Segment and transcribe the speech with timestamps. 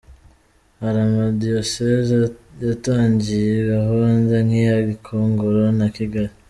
[0.81, 2.15] Hari amadiyoseze
[2.65, 6.31] yatangiye iyi gahunda nk’iya Gikongoro na Kigali.